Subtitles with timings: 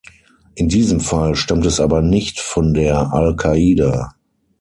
[0.55, 4.15] In diesem Fall stammt es aber nicht von der Al-Qaida.